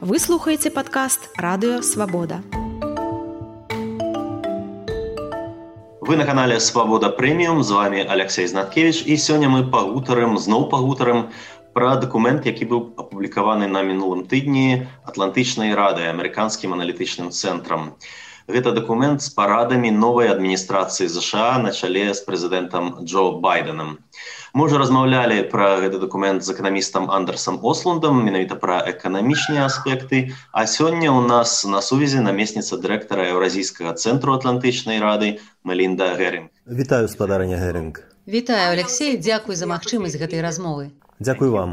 [0.00, 2.40] Вы слухаеце падкаст радыё свабода.
[6.00, 11.28] Вы на канале свабода прэміум з вами Алексей Знаткевич і сёння мы пагутарым зноў пагутарым
[11.76, 17.92] пра дакумент, які быў апублікаваны на мінулым тыдні атлантычнай рады амерыканскім аналітычным цэнтрам.
[18.50, 24.02] Гэта дакумент з парадамі новай адміністрацыі ЗША на чале з прэзідэнтам Джо Байденам.
[24.54, 30.34] Мы уже размаўлялі пра гэты документ з эканамістам Андерсом Осландам, менавіта пра эканамічныя аспекты.
[30.50, 36.50] А сёння ў нас на сувязі намесніца дырэктара еўразійскага цэнтру атлантычнай рады Мелінда Геринг.
[36.66, 38.02] Вітаю спадарня Геринг.
[38.26, 40.90] Вітаю Алексей, дзякуй за магчымасць гэтай размовы.
[41.20, 41.72] Дзякуй вам.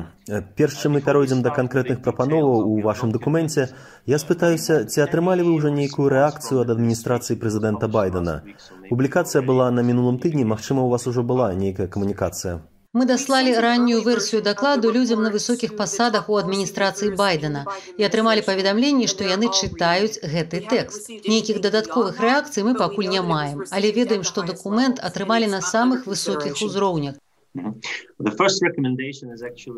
[0.60, 3.70] Перш чым мы пяройдзем да канкрэтных прапановаў у вашым дакуменце,
[4.06, 8.42] я спытаюся, ці атрымалі вы ўжо нейкую рэакцыю ад адміністрацыі прэзідэнта Байдена.
[8.90, 12.60] Публікацыя была на мінулым тыдні, магчыма, у вас ужо была нейкая камунікацыя.
[12.92, 17.64] Мы даслалі раннюю версію дакладу людзям на высокіх пасадах у адміністрацыі байдена
[17.96, 23.64] і атрымалі паведамленні што яны чытаюць гэты тэкст нейкіх дадатковых рэакцый мы пакуль не маем
[23.70, 27.22] але ведаем што дакумент атрымалі на самых высокіх узроўнях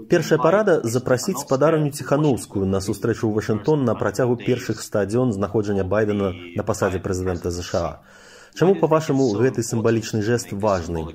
[0.09, 6.33] Першая парада запрасіць спадарню ціхановскую на сустрэчу ў Вашынгтон на працягу першых стадзён знаходжання байдена
[6.55, 8.01] на пасадзе прэзідэнта ЗША.
[8.55, 11.05] Чаму па-вашаму гэты сімвалічны жэст важны?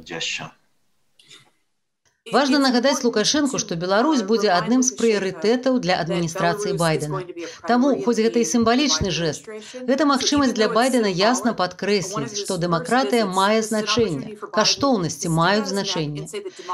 [2.33, 7.21] Важна нагадаць лукашэнку, што Беларусь будзе адным з прыярытэтаў для адміністрацыі байдена.
[7.69, 9.51] Таму хоць гэта і сімвалічны жэст,
[9.85, 16.25] гэта магчымасць для байдена ясна падкрэсліць, што дэмакратыя мае значэнне, каштоўнасці маюць значэнне.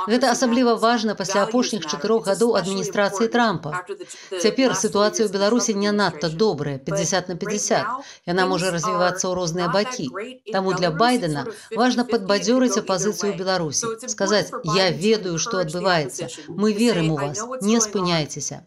[0.07, 3.83] Гэта асабліва важна пасля апошніх чатырох гадоў адміністрацыі трампа.
[4.31, 8.07] Цяпер сітуацыя ў Беларусі не надта добрая 50 на 50.
[8.31, 10.07] Яна можа развівацца ў розныя бакі.
[10.55, 16.29] Таму для байдена важна падбадзёрыць апазіцыю Беларусі, сказаць я ведаю, што адбываецца
[16.63, 17.43] мы верым у вас.
[17.69, 18.61] не спыняйцеся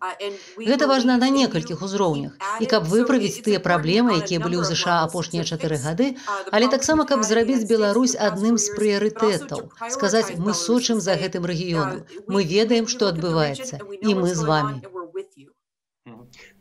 [0.70, 5.44] гэта важна на некалькіх узроўнях і каб выправіць тыя праблемы якія былі ў ЗША апошнія
[5.44, 6.10] чатыры гады
[6.52, 12.44] але таксама каб зрабіць Беларусь адным з прыярытэтаў сказаць мы сочым за гэтым рэгіёнам мы
[12.56, 14.93] ведаем што адбываецца і мы з вами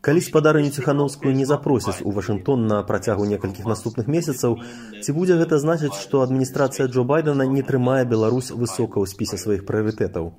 [0.03, 4.57] Калі спадарню ціхановскую не запросяць у Вашынгтон на працягу некалькіх наступных месяцаў,
[4.99, 9.63] ці будзе гэта значыць, што адміністрацыя Джо Байдена не трымае Беларусь высока ў спісе сваіх
[9.63, 10.35] прыярытэтаў?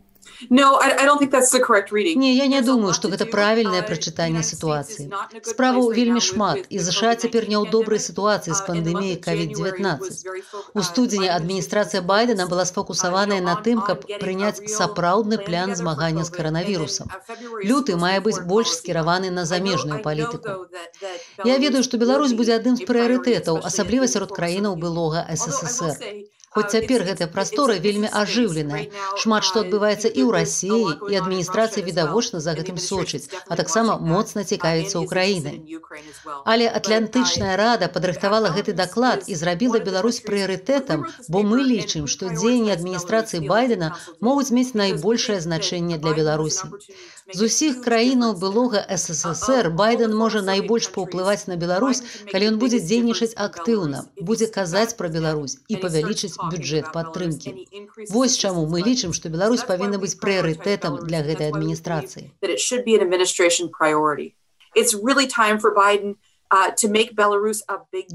[0.49, 2.19] No, I, I don't think that's the correct reading.
[2.19, 5.07] Не, я не думаю, што гэта правільнае прачытанне сітуацыі.
[5.43, 10.03] Справаў вельмі шмат, і ЗША цяпер не ў добрай сітуацыі з пандэміяй COVID-19.
[10.73, 17.07] У студзені адміністрацыя Байдена была сфокусаваная на тым, каб прыняць сапраўдны план змагання з каранавірусам.
[17.63, 20.67] Люты мае быць больш скіраваны на замежную палітыку.
[21.43, 26.23] Я ведаю, што Беларусь будзе адным з прыярытэтаў, асабліва сярод краінаў былога ССР.
[26.55, 28.83] Хоць цяпер гэтая прастора вельмі ажыўленая.
[29.21, 34.43] Шмат што адбываецца і ў рассіі і адміністрацыя відавочна за гэтым сочыць, а таксама моцна
[34.43, 35.57] цікавіцца ўкраінай.
[36.53, 42.75] Але атлантычная рада падрыхтавала гэты даклад і зрабіла Беларусь прыярытэтам, бо мы лічым, што дзеянні
[42.77, 43.95] адміністрацыі байдена
[44.29, 46.69] могуць мець найбольшае значэнне для Беларусі.
[47.33, 53.33] З усіх краінаў былога ССР байден можа найбольш паўплываць на Беларусь, калі ён будзе дзейнічаць
[53.47, 57.53] актыўна, будзе казаць пра Беларусь і павялічыць бюджэт падтрымкі.
[58.09, 62.31] Вось чаму мы лічым, што Беларусь павінна быць прыярытэтам для гэтай адміністрацыі.
[64.75, 66.17] It's really time for Biden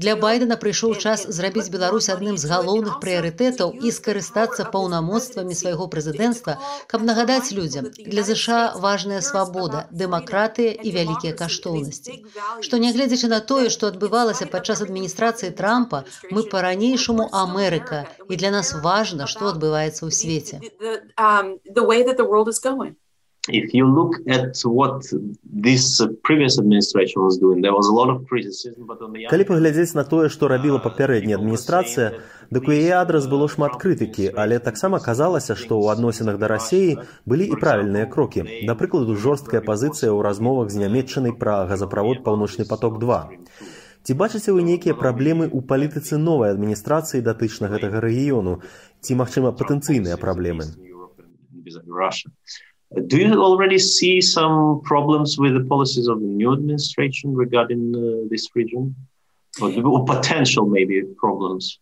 [0.03, 6.55] Для байдена прыйшоў час зрабіць Беларусь адным з галоўных прыярытэтаў і скарыстацца паўнамоцтвамі свайго прэзідэнцтва,
[6.93, 12.23] каб нагадаць людзям, для ЗША важная свабода, дэмакратыя і вялікія каштоўнасці.
[12.67, 18.73] Што нягледзячы на тое, што адбывалася падчас адміністрацыі трампа, мы па-ранейшаму Амерыка і для нас
[18.87, 20.55] важна, што адбываецца ў свеце.
[23.47, 25.01] If you look at what
[25.43, 29.43] this previous administration was doing there was a lot of criticism but on the калі
[29.47, 32.19] паглядзець на тое што рабіла папярэдняя адміністрацыя
[32.51, 36.99] дык у яе адрас было шмат крытыкі але таксама казалася што ў адносінах да рассеі
[37.25, 42.67] былі і правільныя крокі да прыкладу жорсткая пазіцыя ў размовах з нямметчанай пра газаправод паўночны
[42.67, 43.23] поток 2
[44.03, 48.59] ці бачыце вы нейкія праблемы ў палітыцы новай адміністрацыі датычна гэтага рэгіёну
[49.01, 50.65] ці магчыма патэнцыйныя праблемы.
[53.07, 58.27] Do you already see some problems with the policies of the new administration regarding uh,
[58.29, 58.95] this region?
[59.61, 61.79] Or, or potential maybe problems?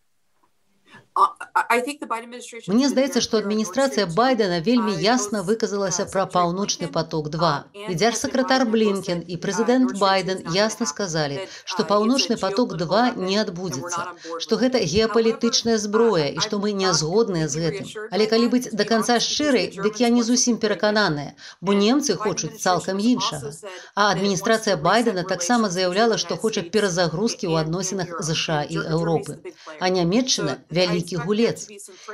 [2.68, 7.50] Мне здаецца, што адміністрацыя байдена вельмі ясна выказалася пра паўночны поток 2
[7.88, 11.40] і дзяржсакратар блінкен і прэзідэнт байден ясна сказалі
[11.72, 14.04] што паўночны поток 2 не адбудзецца
[14.44, 18.88] што гэта геапалітычная зброя і што мы не згодныя з гэтым але калі быць до
[18.92, 23.52] конца шчырай дык я не зусім перакананая бо немцы хочуць цалкам іншага
[23.94, 29.38] а адміністрацыя байдена таксама заяўляла што хоча перазагрузкі ў адносінах ЗША і Еўропы
[29.80, 31.68] а нямметчына вялікі гулец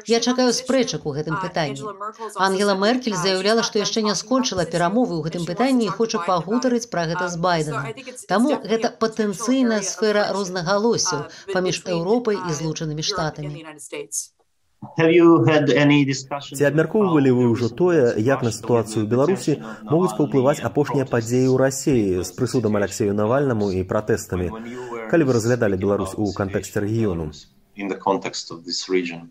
[0.06, 1.82] я чакаю спрэчак у гэтым пытанні.
[2.36, 7.06] Ангела меркель заяўляла што яшчэ не скончыла перамовы ў гэтым пытанні і хоча пагутарыць пра
[7.10, 7.94] гэта з байдена
[8.28, 13.66] Таму гэта патэнцыйная сфера рознагалосяў паміж Еўропай і злучанымі штатамі.
[16.54, 19.56] Ці абмяркоўвалі вы ўжо тое, як на сітуацыю ў Беларусі
[19.88, 24.52] могуць паўплываць апошнія падзеі ў рассіі з прысудам Алексею Навальнаму і пратэстамі,
[25.08, 27.32] калі вы разглядалі Беларусь у кантэксце рэгіёну?
[27.76, 29.30] in the context of this region.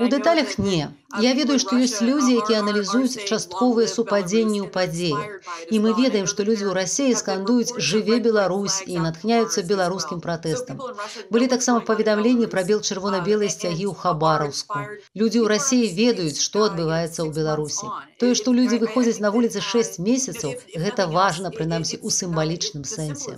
[0.00, 0.88] У дэталях не.
[1.20, 5.20] Я ведаю, што ёсць людзі, якія аналізуюць частковыя супадзенні ў падзеі.
[5.68, 10.80] І мы ведаем, што людзі ў рассіі скандуюць жыве Беларусь і натхняюцца беларускім пратэстам.
[11.28, 14.80] Былі таксама паведамленні пра бел чырвона-белыя сцягі ў хабараўску.
[15.12, 17.92] Людзі ў рассіі ведаюць, што адбываецца ў Беларусі.
[18.16, 23.36] Тое, што людзі выходзяць на вуліцы 6 месяцаў, гэта важна прынамсі ў сімвалічным сэнсе.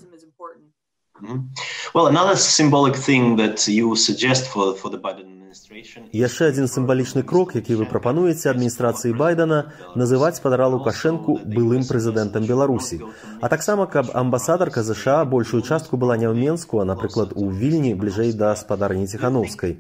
[6.13, 9.59] Яшчэ адзін сімвалічны крок, які вы прапануеце адміністрацыі байдена
[9.99, 13.01] называць спадара лукашэнку былым прэзідэнтам беларусі
[13.41, 17.95] а таксама каб амбасадарка ЗША большую частку была не ў менску а напрыклад у вільні
[17.95, 19.79] бліжэй да спадарні ціхановскай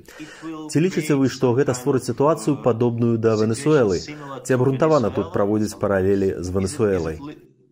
[0.70, 4.00] ці лічыце вы што гэта створыць сітуацыю падобную да венесуэлы.
[4.44, 7.20] Ці абгрунтавана тут праводзіць паралелі з венесуэлай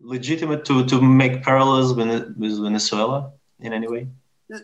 [0.07, 3.36] legitimate to, to make parallels with Venezuela?
[3.59, 4.07] In any way?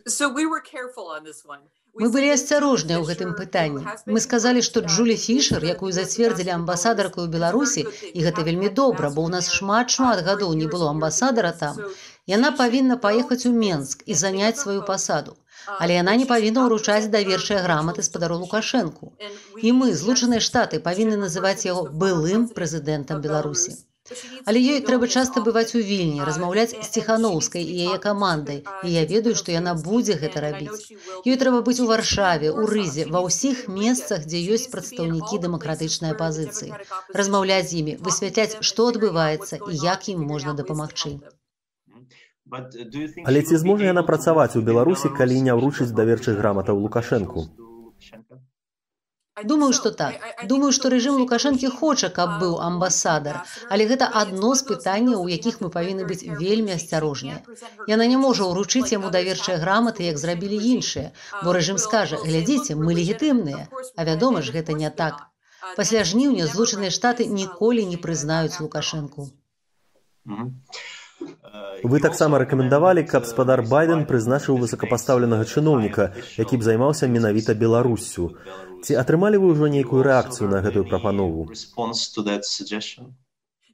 [0.08, 1.64] So we were careful on this one.
[2.02, 3.84] Мы былі асцярожныя ў гэтым пытанні.
[4.10, 7.86] Мы сказалі, што Джулі Фішер, якую зацвердзілі амбасадарку ў Беларусі,
[8.18, 11.78] і гэта вельмі добра, бо ў нас шмат шмат гадоў не было амбасадара там.
[12.26, 15.38] Яна павінна паехаць у Менск і заняць сваю пасаду.
[15.78, 19.14] Але яна не павінна ўручаць даверчыя граматы спадару Лукашэнку.
[19.62, 23.78] І мы, злучаныя штаты, павінны называць яго былым прэзідэнтам Беларусі.
[24.46, 28.64] Але ёй трэба часта бываць у вільні, размаўляць з ціханаўскай і яе камандай.
[28.84, 30.94] І я ведаю, што яна будзе гэта рабіць.
[31.26, 36.74] Ёй трэба быць у варшаве, у рызе, ва ўсіх месцах, дзе ёсць прадстаўнікі дэмакратычнай апазіцыі.
[37.22, 41.18] Размаўляць з імі, высвятляць, што адбываецца і як ім можна дапамагчы.
[43.26, 47.48] Але ці зможа яна працаваць у Беларусі, калі не ўручыць даверчых граматаў Лукашэнку?
[49.42, 50.22] Думаю, што так.
[50.50, 53.40] Думаю, што рэжым Лукашэнкі хоча, каб быў амбасадар,
[53.76, 57.42] але гэта адно з пытанняў, у якіх мы павінны быць вельмі асцярожныя.
[57.90, 62.94] Яна не можа ўручыць яму даверчыя граматы, як зрабілі іншыя, бо рэжым скажа: глядзіце, мы
[63.00, 65.26] легітымныя, а вядома ж, гэта не так.
[65.82, 69.32] Пасля жніўня злучаныя штаты ніколі не прызнаюць Лукашэнку.
[70.26, 70.52] Mm -hmm.
[71.84, 78.30] Вы таксама рэкамендавалі, каб спадар Байден прызначыў высокапастаўленага чыноўніка, які б займаўся менавіта Беларуссю.
[78.84, 81.50] Ці атрымалі вы ўжо нейкую рэакцыю на гэтую прапанову?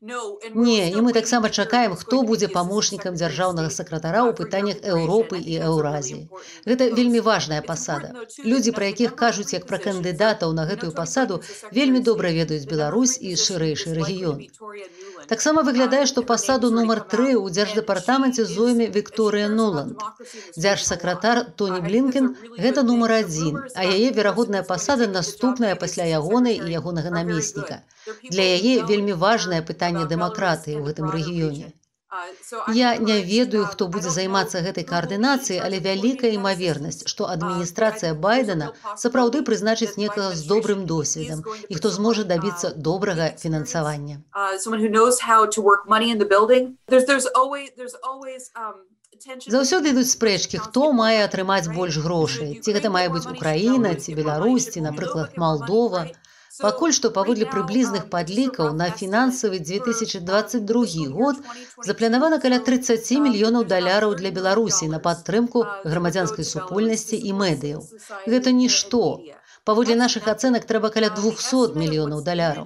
[0.02, 6.32] Не, і мы таксама чакаем, хто будзе памочнікам дзяржаўнага сакратара ў пытаннях Еўропы і Еўразіі.
[6.64, 8.14] Гэта вельмі важная пасада.
[8.46, 11.42] Людзі, пра якіх кажуць як пра кандыдатаў на гэтую пасаду,
[11.76, 14.40] вельмі добра ведаюць Беларусь і шырэйшы рэгіён.
[15.30, 20.02] Таксама выглядае, што пасаду нумар 3 ў дзярждэпартаменце зойме Вікторыя Ноланд.
[20.58, 27.14] Дзяржсакратар Тоні Блінкен гэта нумар адзін, а яе верагодная пасада наступная пасля ягонай і ягонага
[27.18, 27.82] намесніка.
[28.30, 31.74] Для яе вельмі важнае пытанне дэмакратыі ў гэтым рэгіёне.
[32.74, 38.70] Я не ведаю, хто будзе займацца гэтай каардынацыяй, але вялікая імавернасць, што адміністрацыя байдена
[39.04, 44.22] сапраўды прызначыць некага з добрым досведам і хто зможа дабіцца добрага фінансавання.
[49.54, 52.56] Заўсёды ідуць спрэчкі, хто мае атрымаць больш грошай.
[52.64, 56.08] Ці гэта мае быць Украіна, ці Беларусьці, напрыклад, Малдова.
[56.62, 61.40] Пакуль што паводле прыблізных падлікаў на фінансавы 2022 год
[61.90, 67.86] запланавана каля 30 мільёнаў даляраў для Беларусі на падтрымку грамадзянскай супольнасці і медыяў.
[68.28, 69.04] Гэта нішто.
[69.70, 72.66] Паводле нашых ацэнак трэба каля 200 мільёнаў даляраў.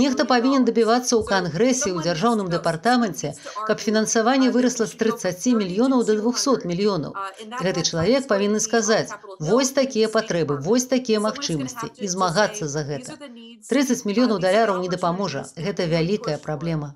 [0.00, 3.32] Нехта павінен дабівацца ў кангрэсе ў дзяржаўным дэпартаменце,
[3.66, 7.16] каб фінансаванне вырасла з 30 мільёнаў до 200 мільёнаў.
[7.58, 9.10] Гэты чалавек павінны сказаць:
[9.40, 13.18] вось такія патрэбы, вось такія магчымасці і змагацца за гэта.
[13.66, 15.42] 30 мільёнаў даляраў не дапаможа.
[15.58, 16.94] Гэта вялікая праблема.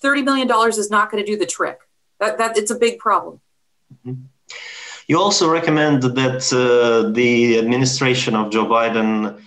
[0.00, 1.84] 30 million dollars is not going to do the trick.
[2.20, 3.40] That, that it's a big problem.
[3.92, 4.32] Mm-hmm.
[5.08, 9.38] You also recommend that uh, the administration of Joe Biden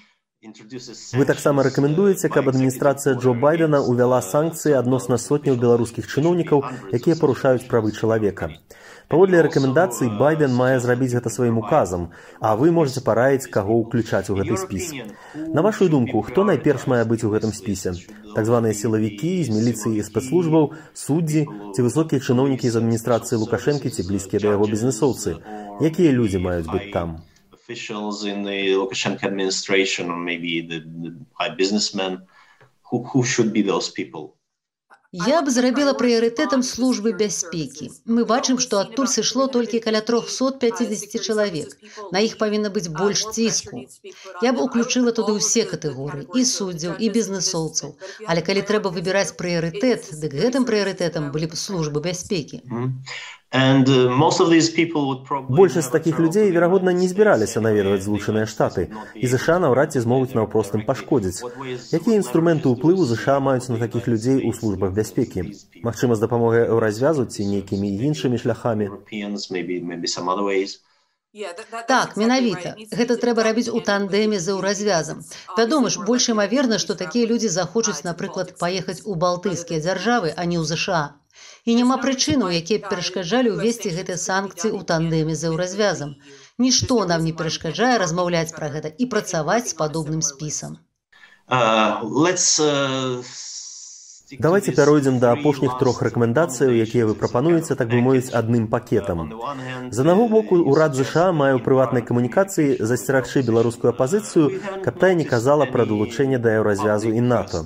[1.14, 6.64] Вы таксама рэкамендуеце, каб адміністрацыя Джо Байдена увяла санкцыі адносна сотняў беларускіх чыноўнікаў,
[6.96, 8.48] якія парушаюць правы чалавека.
[9.10, 12.04] Паводле рэкамендацый байден мае зрабіць гэта сваім указам,
[12.40, 14.94] а вы можете параіць каго ўключаць у гэты спіс.
[15.34, 17.96] На вашу думку, хто найперш мае быць у гэтым спісе?
[18.38, 24.06] Так званыя сілавікі з міліцыі і спецслужбаў, суддзі ці высокія чыноўнікі з адміністрацыі лукашэнкі ці
[24.06, 25.42] блізкія да яго бізнесоўцы.
[25.82, 27.26] Якія людзі маюць быць там?
[27.70, 32.22] officials in the Lukashenko administration or maybe the, the high businessmen
[32.82, 34.34] who, who should be those people
[35.12, 37.90] Я б зрабіла прыярытэтам службы бяспекі.
[38.06, 41.74] Мы бачым, што адтуль сышло толькі каля 350 чалавек.
[42.14, 43.82] На іх павінна быць больш ціску.
[44.46, 47.98] Я б уключыла туды ўсе катэгорыі і суддзяў і бізнесоўцаў.
[48.30, 52.62] Але калі трэба выбіраць прыярытэт, дык гэтым прыярытэтам былі б службы бяспекі.
[55.50, 60.78] Большасць такіх людзей, верагодна, не збіраліся наведваць злучаныя штаты, і ЗША наўрад ці змогуць наўпрост
[60.78, 61.42] ім пашкодзіць.
[61.90, 65.50] Якія інструменты ўплыву ЗША маюць на такіх людзей у службах бяспекі?
[65.82, 68.94] Магчыма, з дапамогай еўразвязу ці нейкімі іншымі шляхамі?
[71.90, 72.78] Так, менавіта.
[72.94, 75.26] Гэта трэба рабіць у тандэме за ўразвязам.
[75.58, 80.62] Вядома ж, больш імаверна, што такія людзі захочуць, напрыклад, паехаць у балтыйскія дзяржавы, а не
[80.62, 81.18] ў ЗША.
[81.66, 86.16] І няма прычынаў, якія перашкаджалі ўвесці гэтыя санкцыі ў тандеме з еўразвязам.
[86.58, 90.80] Нішто нам не перашкаджае размаўляць пра гэта і працаваць з падобным спісам.
[91.50, 93.24] Uh, uh,
[94.38, 99.34] Давайте пяройдзем да апошніх трох рэкамендацыяў, якія вы прапануеце, так бы мовіць адным пакетам.
[99.90, 105.26] З аднаго боку урад ЗША мае ў прыватнай камунікацыі засцерагчы беларускую апазіцыю, каб тая не
[105.26, 107.66] казала пра далучэнне да еўразвязу і НАТО.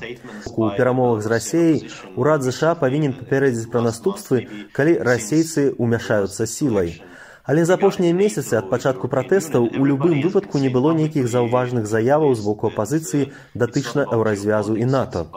[0.55, 7.03] У перамовах з рассеяй урад ЗША павінен папярэдзіць пра наступствы, калі расейцы ўмяшаюцца сілай.
[7.43, 12.31] Але за апошнія месяцы ад пачатку пратэстаў у любым выпадку не было нейкіх заўважных заяваў
[12.39, 15.27] з боку апазіцыі датычна еўразвязу і НАТО.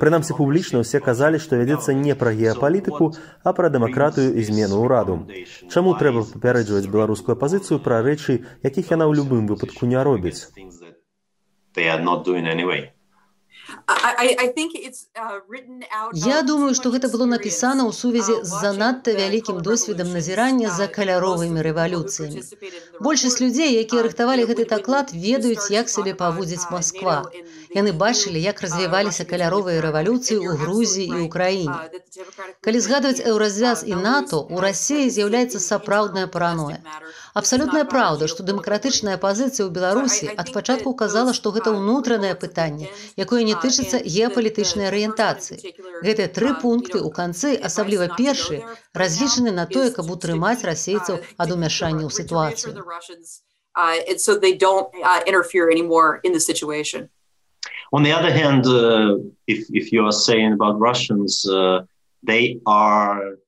[0.00, 5.20] Прынамсі публічна ўсе казалі, што вядзецца не пра геапалітыку, а пра дэмакратыю і змену ўраду.
[5.68, 10.46] Чаму трэба папярэджваць беларускую апазіцыю пра рэчы, якіх яна ў любым выпадку не робіць?
[11.74, 12.93] Uh,
[16.14, 21.64] Я думаю, што гэта было напісана ў сувязі з занадта вялікім досведам назірання за каляровымі
[21.66, 22.42] рэвалюцыямі.
[23.06, 27.18] Большасць людзей, якія рыхтавалі гэты таклад, ведаюць, як сабе паводзіць Масква.
[27.74, 31.78] Яны бачылі, як развіваліся каляровыя рэвалюцыі ў Грузіі і ўкраіне.
[32.64, 36.78] Калі згадваць еўразвяз і НАТО, у рассіі з'яўляецца сапраўдная параноя.
[37.34, 42.86] Абсалютная праўда, што дэмакратычная пазіцыя ў Беларусі ад пачатку казала, што гэта ўнутранае пытанне,
[43.18, 45.58] якое не тычыцца геапалітычнай арыентацыі.
[46.06, 48.62] Гэтыя тры пункты ў канцы, асабліва першы,
[48.94, 52.78] разлічаны на тое, каб утрымаць расейцаў ад умяшання ў сітуацыю.
[53.74, 54.14] Uh, uh.
[57.90, 61.82] On the other hand, uh, if, if you are saying about Russians, uh,
[62.22, 63.38] they are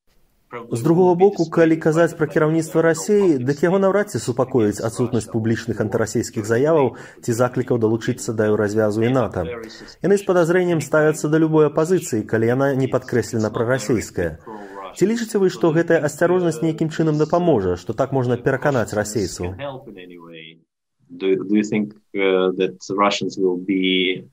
[0.71, 5.79] З другого боку, калі казаць пра кіраўніцтва рассіі, дык яго наўрад ці супакоіць адсутнасць публічных
[5.79, 6.91] антырасійскіх заяваў
[7.23, 9.45] ці заклікаў далучыцца да развязу і НАТО.
[10.03, 14.43] Яны з падазрэннем ставяцца да любой апазіцыі, калі яна не падкрэслена прарасійская.
[14.99, 19.55] Ці лічыце вы, што гэтая асцярожнасць нейкім чынам дапаможа, што так можна пераканаць расейцаў?
[21.11, 24.23] Do, do you think uh, that Russians will be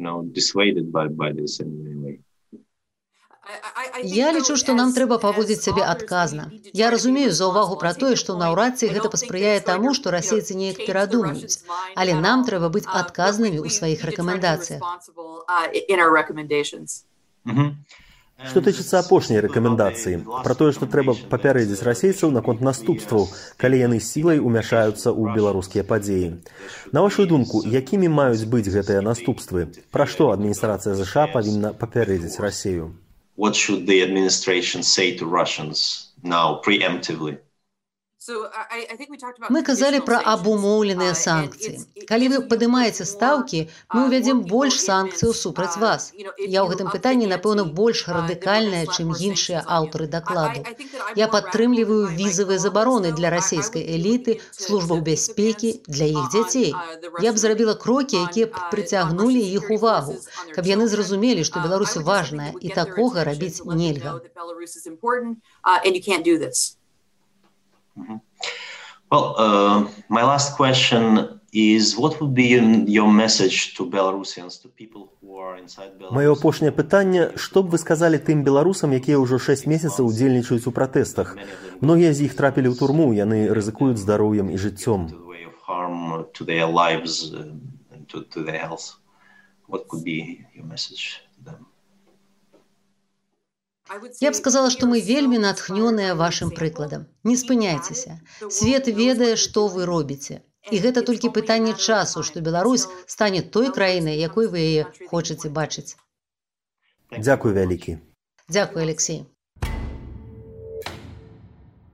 [0.00, 2.20] you know, dissuaded by, by this in any way.
[4.03, 6.47] Я лічу, што нам трэба паводзіць сябе адказна.
[6.73, 10.81] Я разумею за ўвагу пра тое, што наўрад ці гэта паспрыяе таму, што расейцы неяк
[10.85, 11.61] перадумаюць.
[11.95, 14.81] Але нам трэба быць адказнымі ў сваіх рэкамендацыях.
[17.45, 17.69] Mm -hmm.
[18.51, 23.29] Што тычыцца апошняй рэкамендацыі пра тое, што трэба папярэдзіць расейцаў наконт наступстваў,
[23.63, 26.27] калі яны сілай умяшаюцца ў беларускія падзеі.
[26.91, 29.71] На вашу думку, якімі маюць быць гэтыя наступствы?
[29.95, 32.91] Пра што адміністрацыя ЗША павінна папярэдзіць рассею?
[33.35, 37.39] What should the administration say to Russians now preemptively?
[39.55, 42.05] Мы казалі пра абумоўленыя uh, санкцыі.
[42.09, 43.59] Калі вы падымаеце стаўкі,
[43.93, 46.07] мы uh, ўвядзем больш санкцыяў супраць uh, вас.
[46.17, 50.65] Я ў гэтым пытанні, напэўна, больш радыкальная, чым іншыя аўтары дакладу.
[51.21, 56.73] Я падтрымліваю візавыя забароны для расійскай эліты, службаў бяспекі для іх дзяцей.
[57.21, 60.17] Я б зрабіла крокі, якія б прыцягнулі іх увагу,
[60.57, 64.17] каб яны зразумелі, што Беларусь важная і такога рабіць нельга.
[67.95, 68.19] Mm -hmm.
[69.11, 71.35] Well, uh, my last question
[76.11, 80.75] Маё апошняе пытанне, што б вы сказалі тым беларусам, якія ўжо 6 месяцаў удзельнічаюць у
[80.75, 81.39] пратэстах.
[81.79, 85.07] Многія з іх трапілі ў турму, яны рызыкуюць здароўем і жыццём.
[94.19, 97.05] Я б сказала, што мы вельмі натхнёныя вашым прыкладам.
[97.23, 98.19] Не спыняйцеся.
[98.49, 100.41] Свет ведае, што вы робіце.
[100.71, 105.93] І гэта толькі пытанне часу, што Беларусь стане той краінай, якой вы яе хочаце бачыць.
[107.13, 108.01] Дзякуй вялікі.
[108.49, 109.25] Дзякуй, Алексей.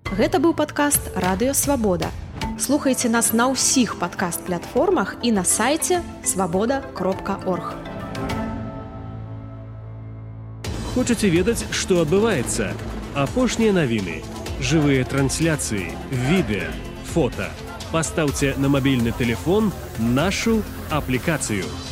[0.07, 2.11] Гэта быў падкаст радыёвабода.
[2.59, 7.90] Слухайце нас на ўсіх падкаст-платформах і на сайце свабода кропка орг.
[10.94, 12.72] Хочаце ведаць, што адбываецца?
[13.14, 14.22] Апошнія навіны,
[14.60, 16.72] жывыя трансляцыі, відэа,
[17.12, 21.89] фото – Поставьте на мобильный телефон нашу аппликацию –